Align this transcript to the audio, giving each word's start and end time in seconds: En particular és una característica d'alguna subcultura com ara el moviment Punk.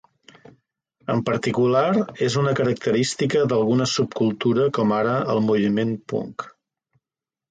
En 1.15 1.19
particular 1.25 1.83
és 2.27 2.37
una 2.43 2.53
característica 2.61 3.43
d'alguna 3.53 3.87
subcultura 3.93 4.65
com 4.79 4.93
ara 5.01 5.13
el 5.35 5.43
moviment 5.51 5.93
Punk. 6.13 6.49